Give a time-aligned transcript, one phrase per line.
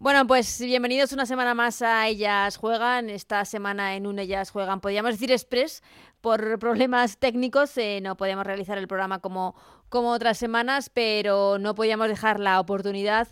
[0.00, 3.10] Bueno, pues bienvenidos una semana más a Ellas Juegan.
[3.10, 5.82] Esta semana en un Ellas Juegan, podríamos decir express,
[6.20, 9.56] por problemas técnicos eh, no podíamos realizar el programa como,
[9.88, 13.26] como otras semanas, pero no podíamos dejar la oportunidad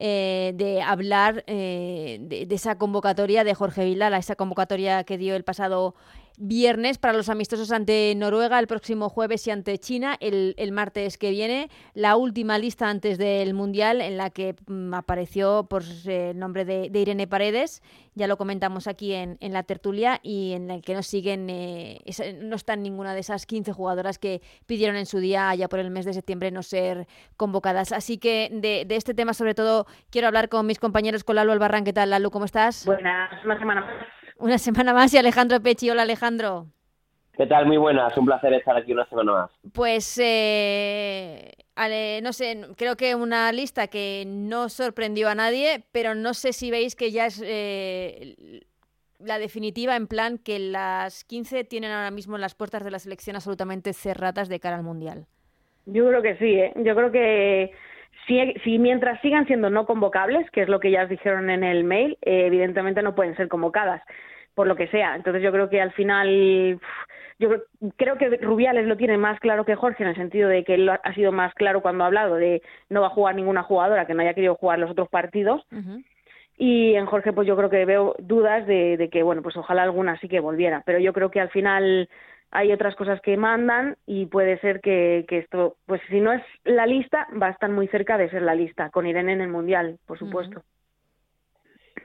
[0.00, 5.36] eh, de hablar eh, de, de, esa convocatoria de Jorge Vilala, esa convocatoria que dio
[5.36, 5.94] el pasado
[6.38, 11.18] viernes para los amistosos ante Noruega, el próximo jueves y ante China, el, el martes
[11.18, 11.68] que viene.
[11.94, 16.64] La última lista antes del Mundial en la que mm, apareció por eh, el nombre
[16.64, 17.82] de, Irene Paredes,
[18.14, 22.00] ya lo comentamos aquí en, en, la tertulia, y en el que nos siguen, eh,
[22.40, 25.90] no están ninguna de esas 15 jugadoras que pidieron en su día, ya por el
[25.90, 27.92] mes de septiembre, no ser convocadas.
[27.92, 31.52] Así que de, de este tema, sobre todo, quiero hablar con mis compañeros, con Lalo
[31.52, 31.84] Albarrán.
[31.84, 32.30] ¿Qué tal, Lalo?
[32.30, 32.84] ¿Cómo estás?
[32.86, 35.90] Buenas, una semana más una semana más y Alejandro Pechi.
[35.90, 36.66] Hola Alejandro.
[37.36, 37.66] ¿Qué tal?
[37.66, 39.50] Muy buenas, un placer estar aquí una semana más.
[39.72, 46.16] Pues, eh, ale, no sé, creo que una lista que no sorprendió a nadie, pero
[46.16, 48.34] no sé si veis que ya es eh,
[49.20, 53.36] la definitiva en plan que las 15 tienen ahora mismo las puertas de la selección
[53.36, 55.26] absolutamente cerradas de cara al Mundial.
[55.86, 56.72] Yo creo que sí, ¿eh?
[56.74, 57.70] yo creo que
[58.26, 61.62] si, si, mientras sigan siendo no convocables, que es lo que ya os dijeron en
[61.62, 64.02] el mail, eh, evidentemente no pueden ser convocadas
[64.58, 65.14] por lo que sea.
[65.14, 66.80] Entonces yo creo que al final,
[67.38, 67.48] yo
[67.96, 70.88] creo que Rubiales lo tiene más claro que Jorge en el sentido de que él
[70.88, 74.14] ha sido más claro cuando ha hablado de no va a jugar ninguna jugadora que
[74.14, 75.64] no haya querido jugar los otros partidos.
[75.70, 76.04] Uh -huh.
[76.56, 79.84] Y en Jorge pues yo creo que veo dudas de, de que, bueno, pues ojalá
[79.84, 80.82] alguna sí que volviera.
[80.84, 82.08] Pero yo creo que al final
[82.50, 86.42] hay otras cosas que mandan y puede ser que, que, esto, pues si no es
[86.64, 89.50] la lista, va a estar muy cerca de ser la lista, con Irene en el
[89.50, 90.58] Mundial, por supuesto.
[90.58, 90.77] Uh -huh.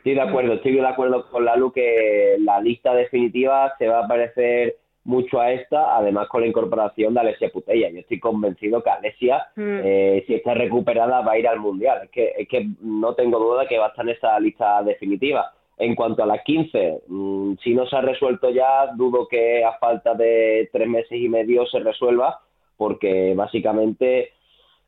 [0.04, 4.08] Estoy de acuerdo, estoy de acuerdo con Lalu que la lista definitiva se va a
[4.10, 7.90] parecer mucho a esta, además con la incorporación de Alessia Putella.
[7.90, 9.80] Yo estoy convencido que Alessia, mm.
[9.82, 12.02] eh, si está recuperada, va a ir al Mundial.
[12.04, 15.54] Es que, es que no tengo duda que va a estar en esa lista definitiva.
[15.78, 19.78] En cuanto a las 15, mmm, si no se ha resuelto ya, dudo que a
[19.78, 22.42] falta de tres meses y medio se resuelva,
[22.76, 24.34] porque básicamente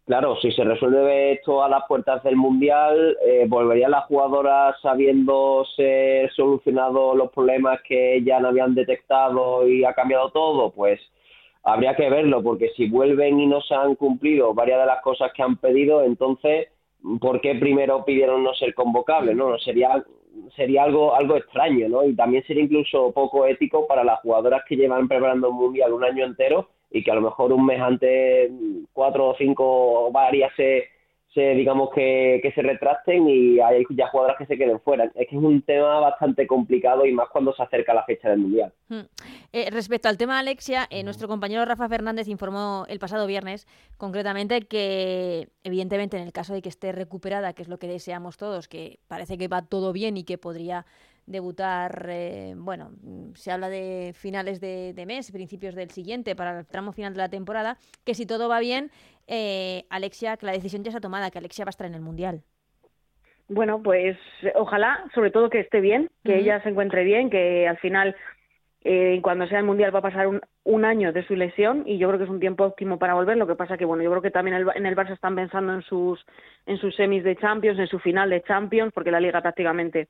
[0.05, 6.29] Claro, si se resuelve esto a las puertas del Mundial, eh, ¿volverían las jugadoras sabiéndose
[6.35, 10.69] solucionado los problemas que ya no habían detectado y ha cambiado todo?
[10.71, 10.99] Pues
[11.63, 15.31] habría que verlo, porque si vuelven y no se han cumplido varias de las cosas
[15.33, 16.67] que han pedido, entonces,
[17.19, 19.35] ¿por qué primero pidieron no ser convocables?
[19.35, 20.05] No, sería
[20.55, 22.03] sería algo algo extraño, ¿no?
[22.03, 26.03] Y también sería incluso poco ético para las jugadoras que llevan preparando un mundial un
[26.03, 28.49] año entero y que a lo mejor un mes antes
[28.93, 30.85] cuatro o cinco varias se,
[31.33, 35.03] se digamos que, que, se retracten y hay ya jugadoras que se queden fuera.
[35.13, 38.39] Es que es un tema bastante complicado y más cuando se acerca la fecha del
[38.39, 38.71] Mundial.
[38.87, 39.01] Hmm.
[39.51, 43.67] Eh, respecto al tema de Alexia, eh, nuestro compañero Rafa Fernández informó el pasado viernes
[43.97, 48.37] concretamente que evidentemente en el caso de que esté recuperada, que es lo que deseamos
[48.37, 50.85] todos, que parece que va todo bien y que podría
[51.25, 52.91] debutar, eh, bueno,
[53.33, 57.19] se habla de finales de, de, mes, principios del siguiente, para el tramo final de
[57.19, 58.91] la temporada, que si todo va bien,
[59.27, 62.01] eh, Alexia, que la decisión ya está tomada, que Alexia va a estar en el
[62.01, 62.41] Mundial.
[63.47, 64.17] Bueno, pues
[64.55, 66.39] ojalá, sobre todo que esté bien, que uh -huh.
[66.39, 68.15] ella se encuentre bien, que al final,
[68.83, 71.97] eh, cuando sea el Mundial, va a pasar un, un, año de su lesión y
[71.99, 73.37] yo creo que es un tiempo óptimo para volver.
[73.37, 75.73] Lo que pasa que, bueno, yo creo que también el, en el Barça están pensando
[75.73, 76.23] en sus,
[76.65, 80.07] en sus semis de Champions, en su final de Champions, porque la liga prácticamente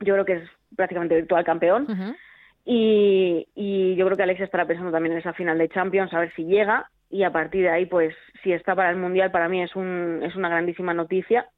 [0.00, 1.86] yo creo que es prácticamente virtual campeón.
[1.88, 2.16] Uh -huh.
[2.64, 6.20] y, y, yo creo que Alexia estará pensando también en esa final de Champions, a
[6.20, 6.90] ver si llega.
[7.08, 10.20] Y a partir de ahí, pues, si está para el Mundial, para mí es, un,
[10.24, 11.48] es una grandísima noticia.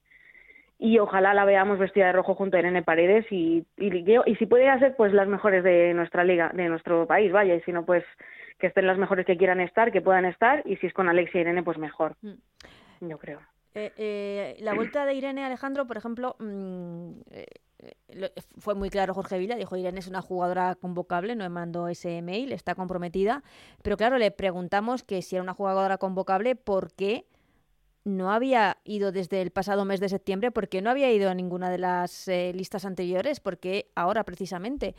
[0.79, 4.47] Y ojalá la veamos vestida de rojo junto a Irene Paredes y, y, y si
[4.47, 7.55] puede hacer, pues, las mejores de nuestra liga, de nuestro país, vaya.
[7.55, 8.05] Y si no, pues,
[8.59, 10.63] que estén las mejores que quieran estar, que puedan estar.
[10.67, 12.15] Y si es con Alexia y Irene, pues mejor.
[12.23, 13.09] Mm.
[13.09, 13.41] Yo creo.
[13.75, 17.47] Eh, eh, la vuelta de Irene Alejandro, por ejemplo, mmm, eh,
[18.59, 22.23] fue muy claro Jorge Vila, dijo Irene es una jugadora convocable, no me mandó ese
[22.23, 23.43] mail, está comprometida,
[23.83, 27.27] pero claro, le preguntamos que si era una jugadora convocable, ¿por qué
[28.05, 30.51] no había ido desde el pasado mes de septiembre?
[30.51, 33.41] ¿Por qué no había ido a ninguna de las eh, listas anteriores?
[33.41, 34.95] ¿Por qué ahora precisamente?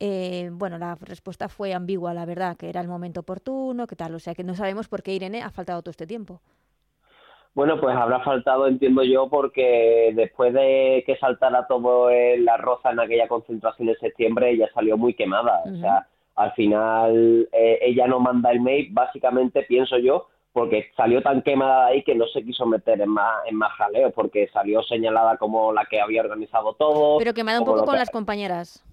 [0.00, 4.14] Eh, bueno, la respuesta fue ambigua, la verdad, que era el momento oportuno, que tal,
[4.14, 6.40] o sea que no sabemos por qué Irene ha faltado todo este tiempo.
[7.54, 12.98] Bueno, pues habrá faltado, entiendo yo, porque después de que saltara todo el arroz en
[12.98, 15.62] aquella concentración en septiembre, ella salió muy quemada.
[15.64, 15.76] Uh -huh.
[15.76, 21.22] O sea, al final eh, ella no manda el mail, básicamente pienso yo, porque salió
[21.22, 24.82] tan quemada ahí que no se quiso meter en más, en más jaleo, porque salió
[24.82, 27.18] señalada como la que había organizado todo.
[27.18, 27.98] Pero quemada un poco con que...
[27.98, 28.84] las compañeras.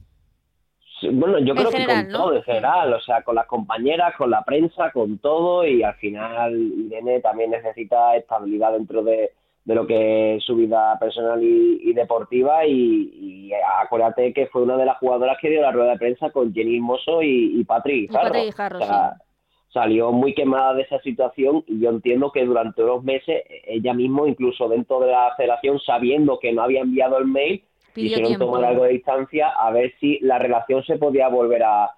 [1.02, 2.18] Bueno, yo en creo general, que con ¿no?
[2.18, 5.96] todo en general, o sea, con las compañeras, con la prensa, con todo, y al
[5.96, 9.32] final Irene también necesita estabilidad dentro de,
[9.66, 13.52] de lo que es su vida personal y, deportiva y,
[13.84, 16.80] acuérdate que fue una de las jugadoras que dio la rueda de prensa con Jenny
[16.80, 18.80] Mosso y, y Patrick Jarro.
[19.74, 24.28] Salió muy quemada de esa situación y yo entiendo que durante unos meses ella mismo,
[24.28, 28.84] incluso dentro de la federación, sabiendo que no había enviado el mail, quisieron tomar algo
[28.84, 31.96] de distancia a ver si la relación se podía volver a,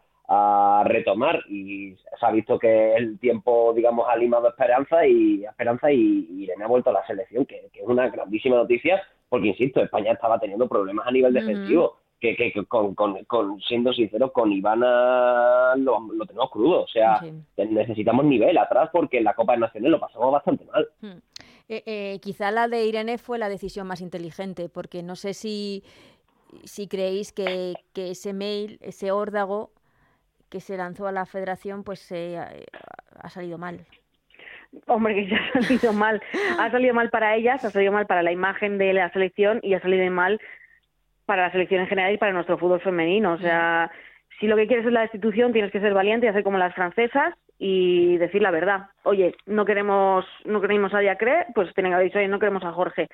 [0.86, 1.44] retomar.
[1.48, 6.64] Y se ha visto que el tiempo digamos ha limado esperanza y esperanza y, Irene
[6.64, 10.68] ha vuelto a la selección que, es una grandísima noticia porque insisto España estaba teniendo
[10.68, 16.84] problemas a nivel defensivo que, que, con, con, siendo sincero con Ivana lo, tenemos crudo.
[16.84, 17.22] O sea
[17.58, 20.88] necesitamos nivel atrás porque en la Copa Nacional lo pasamos bastante mal.
[21.02, 21.20] Hmm.
[21.70, 25.84] Eh, eh, quizá la de Irene fue la decisión más inteligente porque no sé si
[26.66, 29.72] si creéis que, que ese mail ese órdago
[30.50, 33.86] que se lanzó a la federación pues eh, ha salido mal.
[34.88, 36.22] Hombre, que ya ha salido mal.
[36.60, 39.74] Ha salido mal para ellas, ha salido mal para la imagen de la selección y
[39.74, 40.40] ha salido mal
[41.26, 43.34] para la selección en general y para nuestro fútbol femenino.
[43.34, 43.92] O sea,
[44.40, 46.76] si lo que quieres es la destitución, tienes que ser valiente y hacer como las
[46.76, 48.88] francesas y decir la verdad.
[49.04, 52.64] Oye, no queremos, no queremos a Diacre, pues tienen que haber dicho, oye, no queremos
[52.64, 53.08] a Jorge.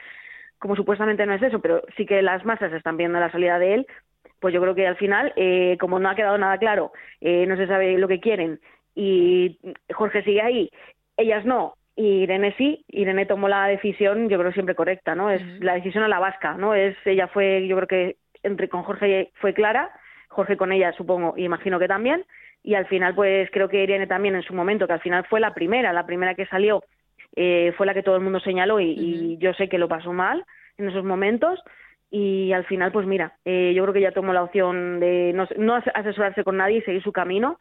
[0.57, 3.75] Como supuestamente no es eso, pero sí que las masas están viendo la salida de
[3.75, 3.87] él
[4.39, 6.91] pues yo creo que al final, eh, como no ha quedado nada claro,
[7.21, 8.59] eh, no se sabe lo que quieren
[8.95, 9.59] y
[9.93, 10.69] Jorge sigue ahí,
[11.17, 15.29] ellas no, y Irene sí, Irene tomó la decisión, yo creo siempre correcta, ¿no?
[15.29, 16.73] Es la decisión a la vasca, ¿no?
[16.73, 19.91] Es ella fue, yo creo que entre con Jorge fue clara,
[20.29, 22.25] Jorge con ella supongo y imagino que también,
[22.63, 25.39] y al final pues creo que Irene también en su momento, que al final fue
[25.39, 26.83] la primera, la primera que salió,
[27.35, 30.13] eh, fue la que todo el mundo señaló y, y yo sé que lo pasó
[30.13, 30.45] mal
[30.77, 31.59] en esos momentos,
[32.11, 35.75] y al final, pues mira, eh, yo creo que ya tomó la opción de no,
[35.93, 37.59] asesorarse con nadie y seguir su camino.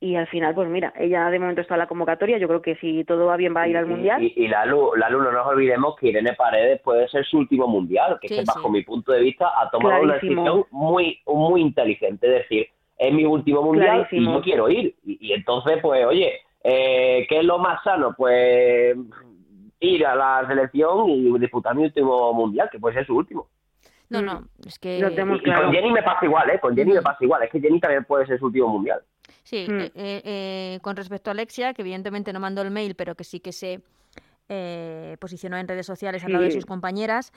[0.00, 2.38] Y al final, pues mira, ella de momento está en la convocatoria.
[2.38, 4.22] Yo creo que si todo va bien va a ir al Mundial.
[4.22, 8.16] Y, la Lu, la no nos olvidemos que Irene Paredes puede ser su último Mundial,
[8.20, 12.28] que, bajo mi punto de vista ha tomado una decisión muy, muy inteligente.
[12.28, 14.96] Es decir, es mi último Mundial y no quiero ir.
[15.04, 18.12] Y, entonces, pues oye, eh, ¿qué es lo más sano?
[18.16, 18.96] Pues
[19.80, 23.48] ir a la selección y disputar mi último Mundial, que puede ser su último.
[24.10, 24.48] No, no, mm.
[24.66, 24.98] es que...
[24.98, 26.58] y, con Jenny me pasa igual, ¿eh?
[26.58, 27.42] Con Jenny me pasa igual.
[27.44, 29.00] Es que Jenny también puede ser su último mundial.
[29.44, 29.80] Sí, mm.
[29.80, 33.40] eh, eh, con respecto a Alexia, que evidentemente no mandó el mail, pero que sí
[33.40, 33.80] que se
[35.20, 37.32] posicionó en redes sociales a través de sus compañeras.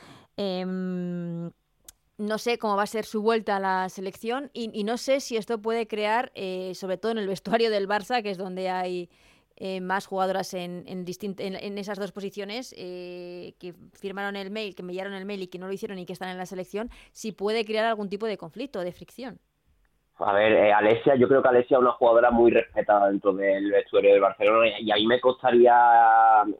[2.21, 5.19] No sé cómo va a ser su vuelta a la selección y, y no sé
[5.19, 6.31] si esto puede crear,
[6.73, 9.09] sobre todo en el vestuario del Barça, que es donde hay
[9.63, 11.05] eh, más jugadoras en, en,
[11.37, 15.47] en, esas dos posiciones eh, que firmaron el mail, que me enviaron el mail y
[15.49, 18.25] que no lo hicieron y que están en la selección, si puede crear algún tipo
[18.25, 19.37] de conflicto, de fricción.
[20.17, 23.69] A ver, eh, Alesia, yo creo que Alesia es una jugadora muy respetada dentro del
[23.69, 25.75] vestuario del Barcelona y, a mí me costaría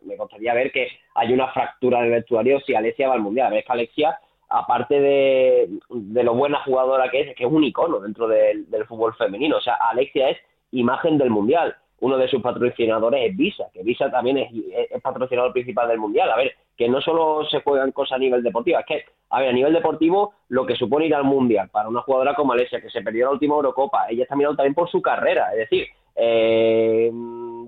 [0.04, 3.48] me costaría ver que hay una fractura del vestuario si Alesia va al Mundial.
[3.48, 4.20] A ver, es que Alexia,
[4.52, 9.16] aparte de, de lo buena jugadora que es, que es un icono dentro del, fútbol
[9.16, 9.58] femenino.
[9.58, 10.38] O sea, Alexia es
[10.72, 15.88] imagen del Mundial uno de sus patrocinadores es Visa, que Visa también es, patrocinador principal
[15.88, 16.32] del Mundial.
[16.32, 19.50] A ver, que no solo se juegan cosas a nivel deportivo, es que, a ver,
[19.50, 22.90] a nivel deportivo, lo que supone ir al Mundial para una jugadora como Alesia, que
[22.90, 27.12] se perdió la última Eurocopa, ella está mirando también por su carrera, es decir, eh,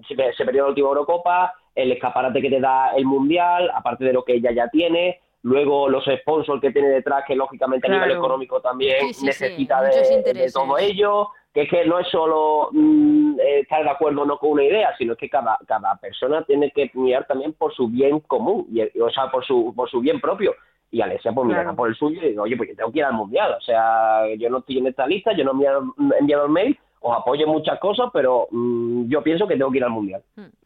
[0.07, 4.23] se, perdió la última Eurocopa, el escaparate que te da el Mundial, aparte de lo
[4.23, 8.61] que ella ya tiene, luego los sponsors que tiene detrás, que lógicamente a nivel económico
[8.61, 13.89] también necesita de, todo ello, que es que no es solo mm, eh, estar de
[13.89, 17.73] acuerdo no con una idea, sino que cada, cada persona tiene que mirar también por
[17.73, 20.55] su bien común, y, o sea, por su, por su bien propio.
[20.91, 23.05] Y Alessia pues mirará por el suyo y digo, oye, pues yo tengo que ir
[23.05, 26.45] al Mundial, o sea, yo no estoy en esta lista, yo no me he enviado
[26.45, 29.83] el mail, os apoyo en muchas cosas, pero mm, yo pienso que tengo que ir
[29.83, 30.21] al Mundial.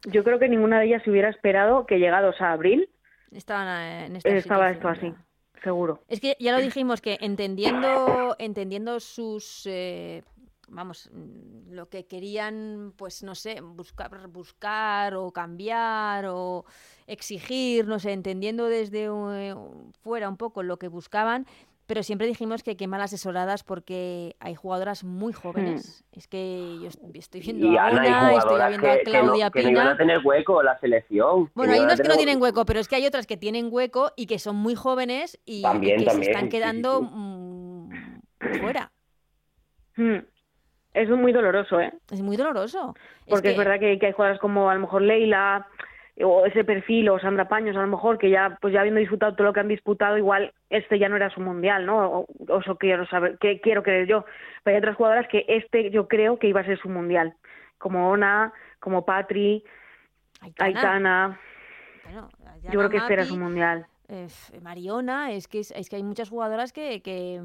[0.06, 2.90] Yo creo que ninguna de ellas se hubiera esperado que llegados a abril
[3.32, 5.14] Estaban eh, en esta estaba esto así
[5.64, 6.02] seguro.
[6.08, 10.24] Es que ya lo dijimos que entendiendo entendiendo sus eh,
[10.68, 11.10] vamos,
[11.70, 16.66] lo que querían, pues no sé, buscar, buscar o cambiar o
[17.08, 19.56] exigir, no sé, entendiendo desde eh,
[20.02, 21.46] fuera un poco lo que buscaban,
[21.88, 26.06] pero siempre dijimos que qué mal asesoradas porque hay jugadoras muy jóvenes.
[26.12, 26.20] Hmm.
[26.20, 29.92] Es que yo estoy viendo a Ana, estoy viendo a Claudia que, Pina.
[29.92, 31.50] a tener hueco la selección.
[31.56, 34.12] Bueno, hay unas que no tienen hueco, pero es que hay otras que tienen hueco
[34.18, 37.90] y que son muy jóvenes y, que se están quedando mm,
[38.60, 38.92] fuera.
[39.96, 40.18] Hmm.
[40.94, 41.94] Es muy doloroso, ¿eh?
[42.12, 42.96] Es muy doloroso.
[43.28, 45.68] Porque es, verdad que, hay jugadoras como a lo mejor Leila
[46.24, 49.36] o ese perfil o Sandra Paños a lo mejor que ya pues ya habiendo disputado
[49.36, 52.76] todo lo que han disputado igual este ya no era su mundial no o, eso
[52.78, 54.26] quiero saber qué quiero creer yo
[54.64, 57.36] pero hay otras jugadoras que este yo creo que iba a ser su mundial
[57.78, 59.64] como Ona como Patri
[60.60, 61.40] Aitana,
[62.64, 63.88] Yo creo que espera su mundial.
[64.62, 67.02] Mariona, es que, es, que hay muchas jugadoras que...
[67.02, 67.42] que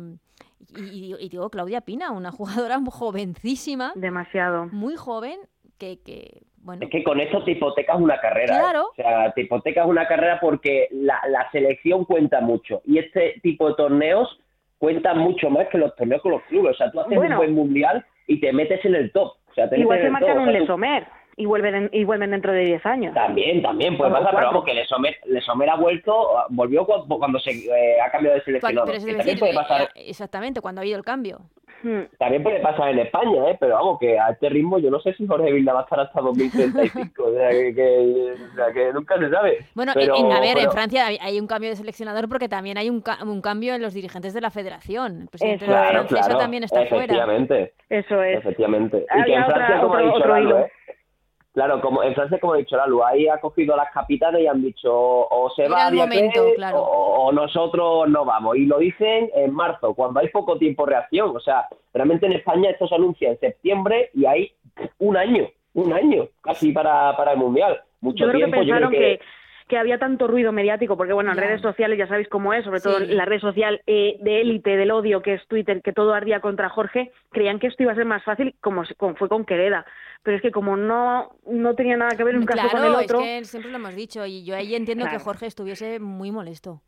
[0.76, 3.92] y, y, digo, Claudia Pina, una jugadora jovencísima.
[3.96, 4.66] Demasiado.
[4.66, 5.40] Muy joven,
[5.78, 6.84] que, que bueno.
[6.84, 8.56] Es que con eso te hipotecas una carrera.
[8.56, 8.60] ¿eh?
[8.60, 8.88] Claro.
[8.90, 12.82] O sea, te hipotecas una carrera porque la, la selección cuenta mucho.
[12.86, 14.38] Y este tipo de torneos
[14.78, 16.74] cuentan mucho más que los torneos con los clubes.
[16.74, 19.34] O sea, tú haces un buen mundial y te metes en el top.
[19.50, 23.14] O sea, Igual se marcan un Lesomer y vuelven y vuelven dentro de 10 años.
[23.14, 28.00] También, también puede pasar, pero vamos, que Lesomer, Lesomer ha vuelto, volvió cuando, se eh,
[28.00, 28.92] ha cambiado de seleccionador.
[28.92, 29.82] Pero puede pasar...
[29.94, 31.40] Eh, exactamente, cuando ha habido el cambio.
[31.82, 32.02] Hmm.
[32.18, 33.56] También puede pasar en España, ¿eh?
[33.58, 36.00] pero vamos, que a este ritmo yo no sé si Jorge Vilda va a estar
[36.00, 39.58] hasta 2035, o, sea, que, que, nunca se sabe.
[39.74, 43.40] Bueno, a ver, en Francia hay un cambio de seleccionador porque también hay un, un
[43.40, 45.22] cambio en los dirigentes de la federación.
[45.22, 48.00] El presidente eso, de Francia también está efectivamente, fuera.
[48.00, 48.38] Eso es.
[48.38, 49.04] Efectivamente.
[49.18, 50.72] Y que en Francia, como ha dicho Lalo, ¿eh?
[51.52, 54.46] Claro, como en Francia, como ha dicho Lalu, ahí ha cogido a las capitanes y
[54.46, 56.82] han dicho o se va momento, claro.
[56.82, 58.56] o, nosotros no vamos.
[58.56, 61.36] Y lo dicen en marzo, cuando hay poco tiempo de reacción.
[61.36, 64.52] O sea, realmente en España esto se anuncia en septiembre y hay
[64.98, 67.82] un año, un año casi para, para el Mundial.
[68.00, 69.20] Mucho yo creo que pensaron que que
[69.76, 73.00] había tanto ruido mediático, porque bueno, en redes sociales ya sabéis cómo es, sobre todo
[73.00, 76.68] la red social eh, de élite del odio que es Twitter, que todo ardía contra
[76.68, 78.84] Jorge, creían que esto iba a ser más fácil como,
[79.16, 79.84] fue con Quereda.
[80.22, 83.20] Pero es que como no, no tenía nada que ver un caso con el otro...
[83.20, 86.82] Es que siempre lo hemos dicho y yo ahí entiendo que Jorge estuviese muy molesto.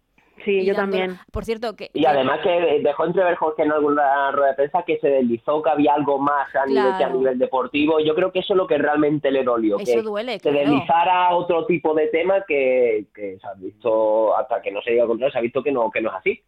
[0.45, 1.19] Sí, yo también.
[1.33, 1.91] Por cierto, que...
[1.93, 5.71] Y además que dejó entrever Jorge en alguna rueda de prensa que se deslizó que
[5.71, 8.01] había algo más a nivel a nivel deportivo.
[8.01, 9.79] Yo creo que eso es lo que realmente le dolió.
[9.79, 14.61] Eso que duele, Se deslizara otro tipo de tema que, que se ha visto, hasta
[14.61, 16.43] que no se diga control, se ha visto que no, que no es así.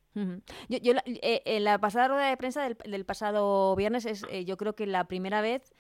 [0.68, 4.72] Yo, eh, en la pasada rueda de prensa del, pasado viernes es eh, yo creo
[4.72, 5.74] que la primera vez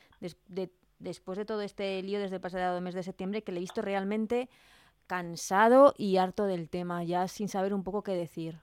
[0.98, 3.80] después de todo este lío desde el pasado mes de septiembre que le he visto
[3.80, 4.50] realmente
[5.06, 8.56] cansado y harto del tema, ya sin saber un poco qué decir.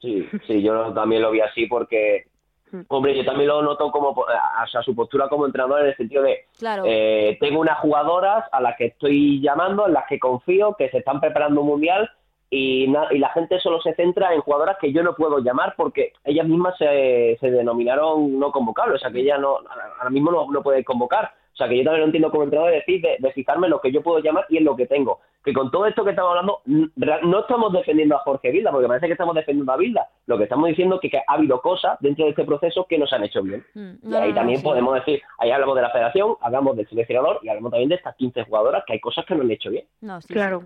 [0.00, 2.24] Sí, sí, yo también lo vi así porque,
[2.72, 2.80] hmm.
[2.88, 4.26] hombre, yo también lo noto como, o
[4.70, 6.84] sea, su postura como entrenador en el sentido de, claro.
[6.86, 10.98] eh, tengo unas jugadoras a las que estoy llamando, en las que confío, que se
[10.98, 12.10] están preparando un mundial
[12.48, 16.14] y, y la gente solo se centra en jugadoras que yo no puedo llamar porque
[16.24, 19.58] ellas mismas se, se denominaron no convocables, o sea, que ella no,
[19.98, 21.32] ahora mismo no, no puede convocar.
[21.60, 23.82] O sea, que yo también lo entiendo como entrenador de decir, de, fijarme en lo
[23.82, 25.20] que yo puedo llamar y en lo que tengo.
[25.44, 29.08] Que con todo esto que estamos hablando, no estamos defendiendo a Jorge Vilda, porque parece
[29.08, 30.08] que estamos defendiendo a Vilda.
[30.24, 33.12] Lo que estamos diciendo es que, ha habido cosas dentro de este proceso que nos
[33.12, 33.62] han hecho bien.
[33.74, 37.50] Mm, y ahí también podemos decir, ahí hablamos de la federación, hablamos del seleccionador y
[37.50, 39.84] hablamos también de estas 15 jugadoras, que hay cosas que no han hecho bien.
[40.00, 40.64] No, sí, claro.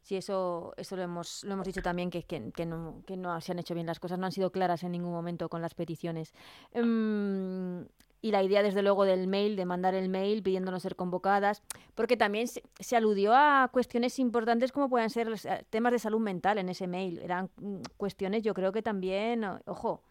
[0.00, 0.16] Sí.
[0.16, 3.52] eso, eso lo hemos, lo hemos dicho también, que, que, que, no, que no se
[3.52, 6.32] han hecho bien las cosas, no han sido claras en ningún momento con las peticiones.
[6.72, 7.84] Em,
[8.22, 11.62] y la idea desde luego del mail, de mandar el mail pidiéndonos ser convocadas,
[11.94, 16.20] porque también se, aludió a cuestiones importantes como pueden ser los eh, temas de salud
[16.20, 17.18] mental en ese mail.
[17.22, 20.02] Eran mm, cuestiones yo creo que también, ojo,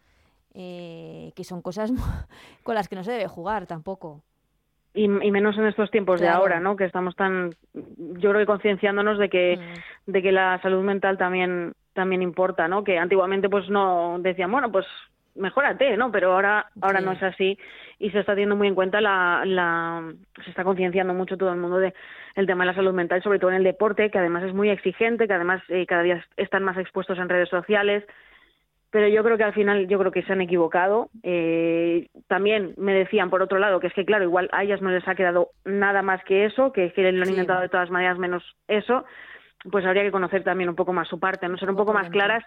[0.54, 1.92] eh, que son cosas
[2.64, 4.24] con las que no se debe jugar tampoco.
[4.92, 6.76] Y, menos en estos tiempos de ahora, ¿no?
[6.76, 10.12] Que estamos tan, yo creo que concienciándonos de que, mm.
[10.12, 12.84] de que la salud mental también también importa, ¿no?
[12.84, 14.86] Que antiguamente pues no decían, bueno, pues
[15.40, 16.12] mejórate, ¿no?
[16.12, 17.58] Pero ahora, ahora no es así
[18.00, 21.60] y se está teniendo muy en cuenta la, la se está concienciando mucho todo el
[21.60, 21.94] mundo de
[22.36, 24.70] el tema de la salud mental, sobre todo en el deporte, que además es muy
[24.70, 28.06] exigente, que además eh, cada día están más expuestos en redes sociales.
[28.92, 31.10] Pero yo creo que al final, yo creo que se han equivocado.
[31.22, 34.90] Eh, también me decían, por otro lado, que es que, claro, igual a ellas no
[34.90, 38.18] les ha quedado nada más que eso, que, que lo han intentado de todas maneras
[38.18, 39.06] menos eso
[39.72, 42.10] pues habría que conocer también un poco más su parte, no ser un poco más
[42.10, 42.44] claras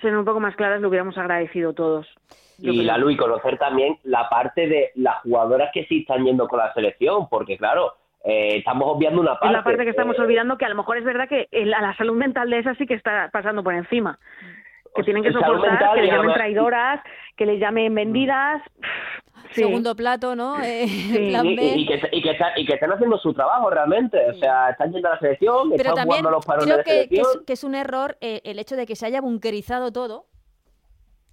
[0.00, 2.06] ser un poco más claras lo hubiéramos agradecido todos.
[2.58, 6.58] y la y conocer también la parte de las jugadoras que sí están yendo con
[6.58, 9.46] la selección, porque claro, eh, estamos obviando una parte.
[9.46, 11.96] Es la parte que estamos eh, olvidando que a lo mejor es verdad que la
[11.96, 14.18] salud mental de esa sí que está pasando por encima.
[14.94, 17.00] Que tienen que soportar, que les llamen traidoras,
[17.36, 18.62] que les llamen vendidas
[19.54, 20.56] segundo plato, ¿no?
[20.68, 24.18] Eh, y, que, y, que y, que, están haciendo su trabajo realmente.
[24.30, 27.24] O sea, están yendo a la selección, Pero están jugando los parones creo de selección.
[27.24, 30.26] Que es, que es un error eh, el hecho de que se haya bunkerizado todo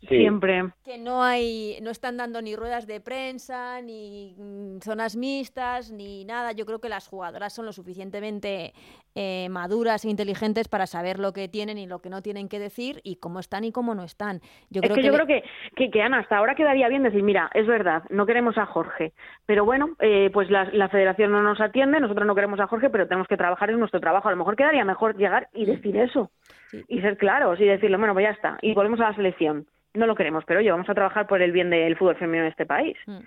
[0.08, 0.64] Siempre.
[0.84, 6.26] Que no hay, no están dando ni ruedas de prensa, ni mm, zonas mixtas, ni
[6.26, 6.52] nada.
[6.52, 8.74] Yo creo que las jugadoras son lo suficientemente
[9.16, 12.60] eh, maduras e inteligentes para saber lo que tienen y lo que no tienen que
[12.60, 14.42] decir y cómo están y cómo no están.
[14.70, 17.66] Yo creo que, yo creo que, que, Ana, hasta ahora quedaría bien decir, mira, es
[17.66, 19.14] verdad, no queremos a Jorge,
[19.46, 22.90] pero bueno, eh, pues la, la federación no nos atiende, nosotros no queremos a Jorge,
[22.90, 24.28] pero tenemos que trabajar en nuestro trabajo.
[24.28, 26.32] A lo mejor quedaría mejor llegar y decir eso.
[26.90, 30.08] Y ser claros y decirle, bueno, pues ya está, y volvemos a la selección no
[30.08, 32.66] lo queremos, pero oye, vamos a trabajar por el bien del fútbol femenino en este
[32.66, 32.98] país.
[33.06, 33.20] Mm.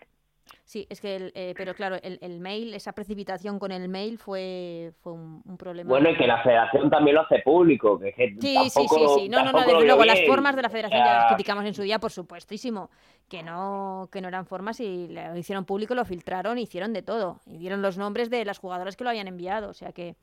[0.68, 5.14] Sí, es que, eh, pero claro, el, mail, esa precipitación con el mail fue, fue
[5.14, 5.88] un, problema.
[5.88, 7.98] Bueno, y que la federación también lo hace público.
[7.98, 9.28] Que, sí, sí, sí, sí.
[9.30, 11.80] No, no, no, desde luego, las formas de la federación ya las criticamos en su
[11.80, 12.90] día, por supuestísimo.
[13.30, 17.40] Que no, que no eran formas y lo hicieron público, lo filtraron, hicieron de todo.
[17.46, 19.70] Y dieron los nombres de las jugadoras que lo habían enviado.
[19.70, 20.16] O sea que.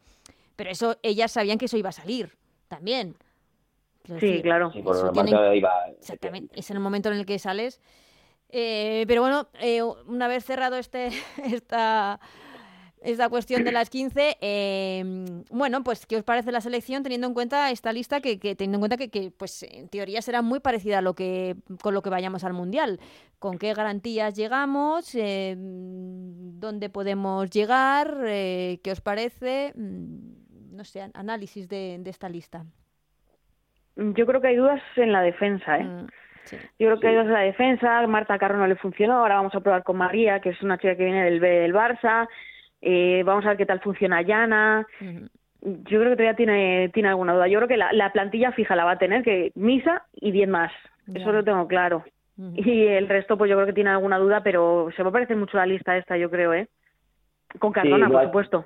[0.55, 2.29] Pero eso, ellas sabían que eso iba a salir
[2.67, 3.15] también.
[4.19, 4.71] Sí, claro.
[4.71, 5.55] Sí, por tienen...
[5.55, 5.71] iba...
[5.97, 6.59] Exactamente.
[6.59, 7.81] Es en el momento en el que sales
[8.49, 11.09] eh, pero bueno, eh, una vez cerrado este,
[11.43, 12.19] esta,
[13.01, 17.33] esta cuestión de las 15, em, bueno, pues ¿qué os parece la selección teniendo en
[17.33, 21.01] cuenta esta lista que, teniendo en cuenta que, pues en teoría será muy parecida a
[21.01, 22.99] lo que con lo que vayamos al mundial?
[23.39, 25.13] ¿Con qué garantías llegamos?
[25.15, 28.23] Em, ¿Dónde podemos llegar?
[28.25, 29.73] Eh, ¿Qué os parece?
[29.75, 32.65] Mm, no sé, análisis de, esta lista.
[33.95, 35.83] Yo creo que hay dudas en la defensa, ¿eh?
[35.83, 36.07] Mm.
[36.77, 39.61] Yo creo que hay dos la defensa, Marta Carro no le funcionó, ahora vamos a
[39.61, 42.27] probar con María, que es una chica que viene del B del Barça,
[42.81, 44.85] eh, vamos a ver qué tal funciona Yana.
[45.01, 47.47] Yo creo que todavía tiene, tiene alguna duda.
[47.47, 50.71] Yo creo que la, plantilla fija la va a tener, que Misa y 10 más.
[51.11, 52.03] Eso lo tengo claro.
[52.37, 55.37] Y el resto, pues yo creo que tiene alguna duda, pero se va a parecer
[55.37, 56.67] mucho la lista esta, yo creo, ¿eh?
[57.59, 58.65] Con Cardona, por supuesto.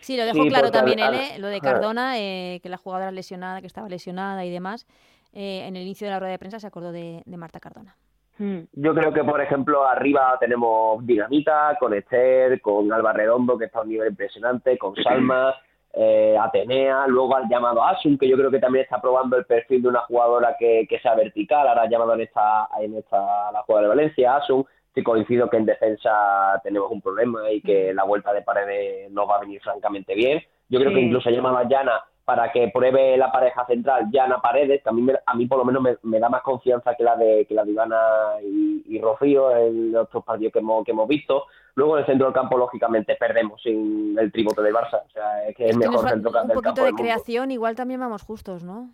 [0.00, 1.38] Sí, lo dejó claro también él, ¿eh?
[1.38, 4.86] lo de Cardona, eh, que la jugadora lesionada, que estaba lesionada y demás.
[5.32, 7.94] Eh, en el inicio de la rueda de prensa se acordó de, Marta Cardona.
[8.38, 8.60] Hmm.
[8.72, 13.80] Yo creo que, por ejemplo, arriba tenemos Dinamita, con Esther, con Alba Redondo, que está
[13.80, 15.54] a un nivel impresionante, con Salma,
[15.92, 19.82] eh, Atenea, luego al llamado Asun, que yo creo que también está probando el perfil
[19.82, 23.88] de una jugadora que, sea vertical, ahora ha llamado en esta, en esta la jugadora
[23.88, 24.64] de Valencia, Asun,
[24.96, 29.26] sí coincido que en defensa tenemos un problema y que la vuelta de paredes no
[29.26, 30.42] va a venir francamente bien.
[30.70, 34.40] Yo creo que incluso ha llamado a Yana para que pruebe la pareja central Yana
[34.40, 37.14] Paredes, que a mí, a mí por lo menos me, da más confianza que la
[37.14, 38.00] de que la de Ivana
[38.42, 41.44] y, Rocío en los otros partidos que hemos, que hemos visto.
[41.74, 45.02] Luego en el centro del campo, lógicamente, perdemos sin el tributo del Barça.
[45.06, 46.54] O sea, es que es, mejor centro del campo.
[46.54, 48.88] Un poquito de creación, igual también vamos justos, ¿no?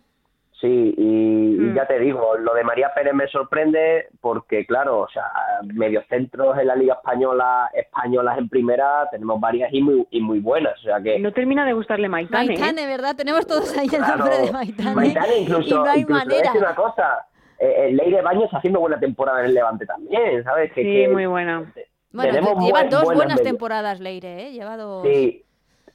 [0.63, 1.75] Sí, y, mm.
[1.75, 5.25] ya te digo, lo de María Pérez me sorprende porque, claro, o sea,
[5.65, 10.79] mediocentros en la Liga Española, españolas en primera, tenemos varias y muy, y muy buenas,
[10.79, 11.19] o sea que...
[11.19, 12.45] No termina de gustarle Maitane.
[12.45, 12.57] ¿eh?
[12.57, 13.13] Maitane, ¿verdad?
[13.13, 14.95] Tenemos todos ahí el nombre de Maitane.
[14.95, 16.51] Maitane incluso, y no hay manera.
[16.53, 17.27] Es una cosa,
[17.59, 20.71] eh, eh, Leire Baños haciendo buena temporada en el Levante también, ¿sabes?
[20.71, 21.73] Que, sí, muy buena.
[22.13, 24.51] Bueno, lleva dos buenas, temporadas Leire, ¿eh?
[24.53, 25.03] Lleva dos...
[25.03, 25.43] Sí,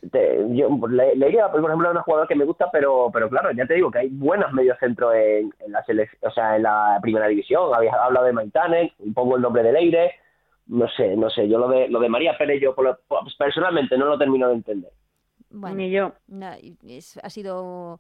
[0.03, 3.67] yo le, iría, por ejemplo, a una jugadora que me gusta, pero pero claro, ya
[3.67, 5.85] te digo que hay buenos mediocentros en, en la
[6.23, 7.75] o sea, en la primera división.
[7.75, 10.13] Habías hablado de Maitane, un poco el nombre de Leire,
[10.69, 12.75] no sé, no sé, yo lo de lo de María Pérez yo
[13.39, 14.93] personalmente no lo termino de entender.
[15.51, 16.13] Bueno, Ni yo.
[17.23, 17.99] ha sido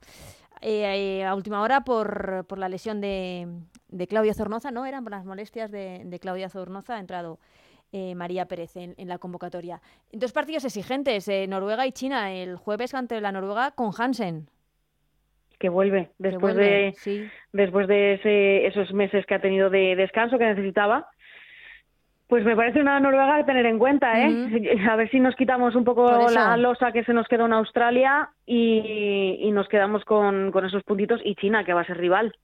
[0.61, 3.49] eh, a última hora por, por la lesión de,
[3.89, 4.85] de Claudia Zornoza, ¿no?
[4.85, 7.39] Eran por las molestias de, de Claudia Zornoza, ha entrado
[7.93, 9.81] eh, María Pérez en, la convocatoria.
[10.13, 14.49] Dos partidos exigentes, eh, Noruega y China, el jueves ante la Noruega con Hansen.
[15.59, 16.95] Que vuelve, después de,
[17.53, 21.09] después de esos meses que ha tenido de descanso que necesitaba.
[22.29, 24.79] Pues me parece una Noruega a tener en cuenta, ¿eh?
[24.89, 28.29] A ver si nos quitamos un poco la losa que se nos quedó en Australia
[28.45, 32.35] y, nos quedamos con, esos puntitos y China, que va a ser rival.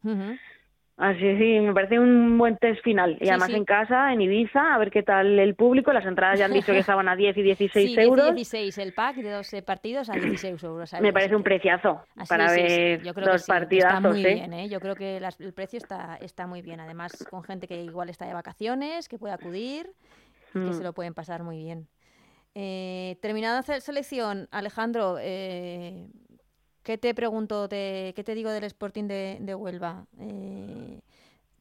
[0.96, 3.18] Así sí, me parece un buen test final.
[3.20, 5.92] Y además en casa, en Ibiza, a ver qué tal el público.
[5.92, 8.33] Las entradas ya han dicho que estaban a 10 y 16 sí, euros.
[8.33, 10.92] 16 el pack de 12 partidos a 16 euros.
[11.00, 13.98] Me parece un preciazo para ver Yo creo dos que partidazos.
[13.98, 14.35] Está muy ¿eh?
[14.35, 14.68] bien, ¿eh?
[14.68, 16.78] Yo creo que el precio está, está muy bien.
[16.78, 19.90] Además, con gente que igual está de vacaciones, que puede acudir,
[20.52, 20.74] que mm.
[20.74, 21.88] se lo pueden pasar muy bien.
[22.54, 26.07] Eh, terminada selección, Alejandro, eh,
[26.85, 27.66] ¿Qué te pregunto?
[27.68, 30.05] ¿Qué te digo del Sporting de, Huelva?
[30.20, 31.01] Eh,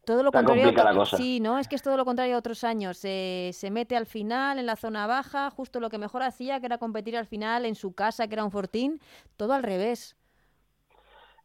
[0.03, 1.05] todo lo contrario.
[1.05, 1.57] Sí, ¿no?
[1.59, 2.97] Es que es todo lo contrario a otros años.
[2.97, 6.77] se mete al final en la zona baja, justo lo que mejor hacía, que era
[6.77, 8.99] competir al final en su casa, que era un fortín,
[9.38, 10.17] todo al revés.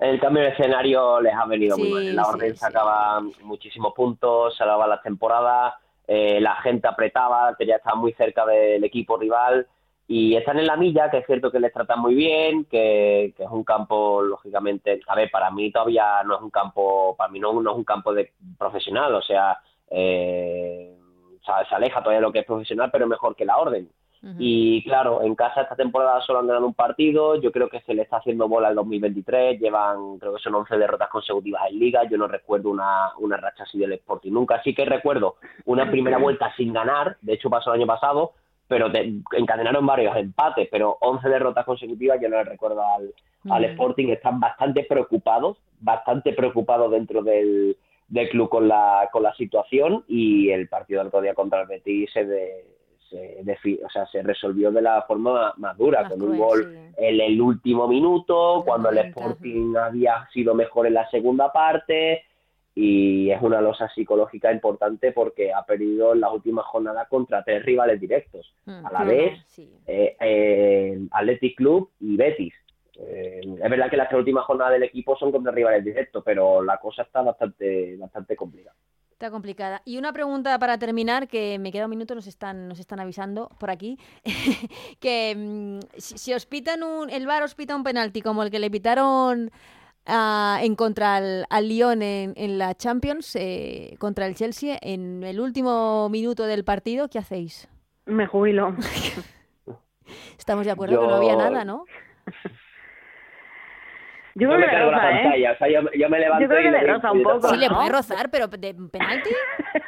[0.01, 2.17] El cambio de escenario les ha venido muy mal.
[2.17, 7.95] La orden sacaba muchísimos puntos, salvaba la temporada, eh, la gente apretaba, que ya estaba
[7.95, 9.69] muy cerca del equipo rival
[10.11, 13.51] y están en la milla, que es cierto que les tratan muy bien, que, es
[13.51, 17.53] un campo, lógicamente, a ver, para mí todavía no es un campo, para mí no,
[17.61, 20.97] no es un campo de profesional, o sea, eh,
[21.44, 23.90] se aleja todavía de lo que es profesional, pero mejor que la orden.
[24.38, 27.94] Y claro, en casa esta temporada solo han ganado un partido, yo creo que se
[27.94, 32.03] le está haciendo bola el 2023, llevan, creo que son 11 derrotas consecutivas en liga,
[32.11, 36.18] yo no recuerdo una, una racha así del Sporting nunca, sí que recuerdo una primera
[36.18, 38.33] vuelta sin ganar, de hecho pasó el año pasado,
[38.69, 38.91] pero
[39.37, 43.13] encadenaron varios empates, pero 11 derrotas consecutivas, yo no le recuerdo al,
[43.51, 47.77] al Sporting, están bastante preocupados, bastante preocupados dentro del,
[48.09, 51.67] del club con la, con la situación y el partido del otro día contra el
[51.67, 52.27] Betis se,
[53.09, 53.43] se,
[53.85, 57.89] o sea, se resolvió de la forma más dura, con un gol en el último
[57.89, 62.25] minuto, cuando el Sporting había sido mejor en la segunda parte
[62.81, 67.64] y es una losa psicológica importante porque ha perdido en la última jornada contra tres
[67.64, 68.87] rivales directos, mm.
[68.87, 72.55] a la vez eh, eh, Athletic Club y Betis.
[73.01, 76.62] Eh, es verdad que las tres últimas jornadas del equipo son contra rivales directos, pero
[76.62, 78.77] la cosa está bastante, bastante complicada.
[79.11, 79.83] Está complicada.
[79.85, 83.49] Y una pregunta para terminar, que me queda un minuto, nos están, nos están avisando
[83.59, 83.99] por aquí,
[85.01, 88.61] que mm, si, os pitan un, el VAR os pita un penalti como el que
[88.61, 89.51] le pitaron
[90.09, 95.40] ah, en contra al, al Lyon en, la Champions, eh, contra el Chelsea, en el
[95.40, 97.68] último minuto del partido, ¿qué hacéis?
[98.07, 98.75] Me jubilo.
[100.38, 101.85] Estamos de acuerdo que no había nada, ¿no?
[104.35, 105.51] Yo, creo que le roza, ¿eh?
[105.51, 107.49] O sea, yo, yo, me levanto yo creo que le roza un poco.
[107.49, 109.31] Sí, le puede rozar, pero ¿de penalti?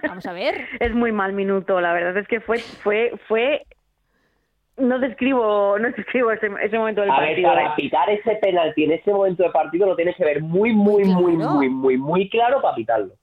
[0.02, 0.66] Vamos a ver.
[0.80, 3.64] Es muy mal minuto, la verdad es que fue fue fue
[4.80, 7.50] no describo no describo ese, ese momento del a partido.
[7.50, 10.42] A ver, para pitar ese penalti en ese momento del partido lo tienes que ver
[10.42, 13.14] muy muy muy muy muy muy claro para pitarlo.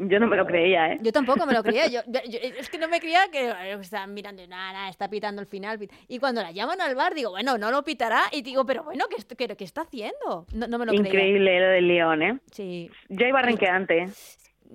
[0.00, 0.98] Yo no me lo creía, ¿eh?
[1.02, 1.86] Yo tampoco me lo creía.
[1.88, 5.76] Yo, es que no me creía que estaban mirando, nada, nada, está pitando el final.
[6.06, 8.22] Y cuando la llaman al bar, digo, bueno, no lo pitará.
[8.30, 10.46] Y digo, pero bueno, ¿qué, qué, qué está haciendo?
[10.54, 12.38] No, no me lo Increíble lo del León, ¿eh?
[12.52, 12.88] Sí.
[13.08, 14.06] Ya iba renqueante.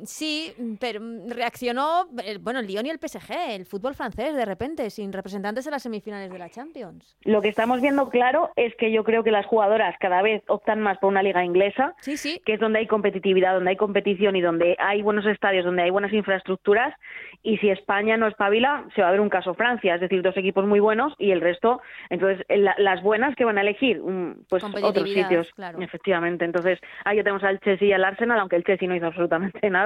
[0.05, 4.89] Sí, pero reaccionó, eh, bueno, el Lyon y el PSG, el fútbol francés, de repente,
[4.89, 7.15] sin representantes en las semifinales de la Champions.
[7.23, 10.81] Lo que estamos viendo claro es que yo creo que las jugadoras cada vez optan
[10.81, 12.41] más por una liga inglesa, sí, sí.
[12.45, 15.91] que es donde hay competitividad, donde hay competición y donde hay buenos estadios, donde hay
[15.91, 16.95] buenas infraestructuras.
[17.43, 20.37] Y si España no espabila, se va a ver un caso Francia, es decir, dos
[20.37, 24.63] equipos muy buenos y el resto, entonces las buenas que van a elegir, mm, pues
[24.63, 26.45] otros sitios, efectivamente.
[26.45, 29.69] Entonces ahí ya tenemos al Chelsea y al Arsenal, aunque el Chelsea no hizo absolutamente
[29.69, 29.82] nada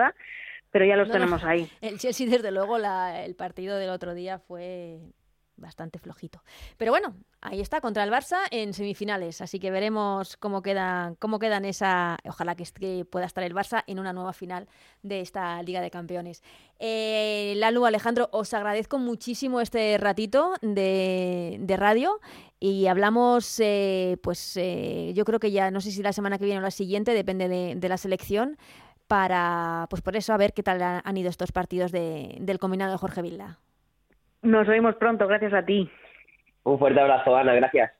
[0.72, 1.70] pero ya los tenemos ahí.
[1.82, 5.00] El Chelsea, desde luego, el partido del otro día fue
[5.58, 6.44] bastante flojito.
[6.78, 9.42] Pero bueno, ahí está, contra el Barça en semifinales.
[9.42, 12.18] Así que veremos cómo quedan, cómo quedan esa.
[12.26, 14.68] Ojalá que, pueda estar el Barça en una nueva final
[15.02, 16.44] de esta Liga de Campeones.
[16.80, 22.20] Eh, Lalu, Alejandro, os agradezco muchísimo este ratito de, radio.
[22.60, 26.46] Y hablamos, eh, pues eh, yo creo que ya, no sé si la semana que
[26.46, 28.58] viene o la siguiente, depende de, de la selección,
[29.08, 32.92] para, pues por eso, a ver qué tal han ido estos partidos de, del combinado
[32.92, 33.58] de Jorge Vilda.
[34.42, 35.90] Nos vemos pronto, gracias a ti.
[36.64, 37.92] Un fuerte abrazo, Ana, gracias.